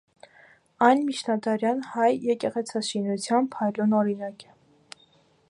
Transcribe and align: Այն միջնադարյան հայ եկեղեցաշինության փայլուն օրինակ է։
Այն 0.85 1.03
միջնադարյան 1.09 1.83
հայ 1.89 2.07
եկեղեցաշինության 2.29 3.53
փայլուն 3.57 3.95
օրինակ 4.01 4.49
է։ 4.49 4.53